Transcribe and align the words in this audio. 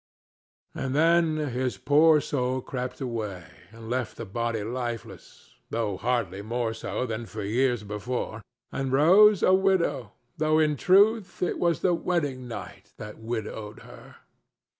And 0.73 0.95
then 0.95 1.37
his 1.53 1.77
poor 1.77 2.19
soul 2.21 2.61
crept 2.61 3.01
away 3.01 3.43
and 3.71 3.87
left 3.87 4.17
the 4.17 4.25
body 4.25 4.63
lifeless, 4.63 5.53
though 5.69 5.95
hardly 5.95 6.41
more 6.41 6.73
so 6.73 7.05
than 7.05 7.27
for 7.27 7.43
years 7.43 7.83
before, 7.83 8.41
and 8.71 8.91
Rose 8.91 9.43
a 9.43 9.53
widow, 9.53 10.13
though 10.37 10.57
in 10.57 10.75
truth 10.75 11.43
it 11.43 11.59
was 11.59 11.81
the 11.81 11.93
wedding 11.93 12.47
night 12.47 12.93
that 12.97 13.19
widowed 13.19 13.81
her. 13.81 14.15